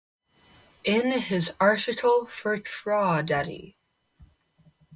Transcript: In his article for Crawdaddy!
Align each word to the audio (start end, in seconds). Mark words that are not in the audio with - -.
In 0.83 1.11
his 1.19 1.53
article 1.59 2.25
for 2.25 2.57
Crawdaddy! 2.57 3.75